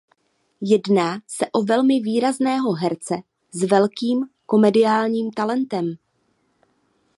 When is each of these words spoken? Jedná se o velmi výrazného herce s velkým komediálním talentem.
Jedná 0.61 1.19
se 1.27 1.45
o 1.51 1.63
velmi 1.63 1.99
výrazného 1.99 2.73
herce 2.73 3.15
s 3.51 3.63
velkým 3.63 4.29
komediálním 4.45 5.31
talentem. 5.31 5.95